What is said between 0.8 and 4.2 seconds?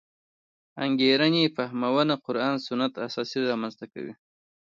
انګېرنې فهمونه قران سنت اساس رامنځته شوې.